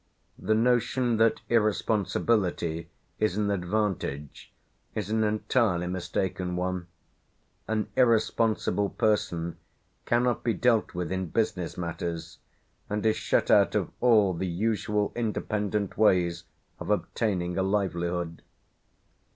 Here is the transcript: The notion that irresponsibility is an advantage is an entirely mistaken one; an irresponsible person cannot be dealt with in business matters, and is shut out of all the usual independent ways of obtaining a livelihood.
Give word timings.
The 0.39 0.55
notion 0.55 1.17
that 1.17 1.41
irresponsibility 1.47 2.89
is 3.19 3.37
an 3.37 3.51
advantage 3.51 4.51
is 4.95 5.11
an 5.11 5.23
entirely 5.23 5.85
mistaken 5.85 6.55
one; 6.55 6.87
an 7.67 7.87
irresponsible 7.95 8.89
person 8.89 9.57
cannot 10.07 10.43
be 10.43 10.55
dealt 10.55 10.95
with 10.95 11.11
in 11.11 11.27
business 11.27 11.77
matters, 11.77 12.39
and 12.89 13.05
is 13.05 13.15
shut 13.15 13.51
out 13.51 13.75
of 13.75 13.91
all 14.01 14.33
the 14.33 14.47
usual 14.47 15.13
independent 15.15 15.99
ways 15.99 16.45
of 16.79 16.89
obtaining 16.89 17.55
a 17.59 17.61
livelihood. 17.61 18.41